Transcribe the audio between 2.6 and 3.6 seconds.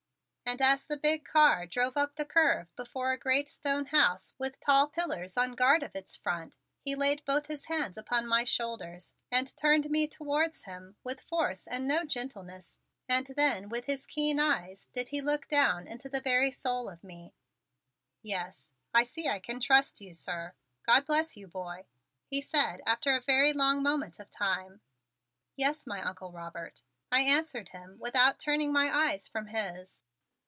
before a great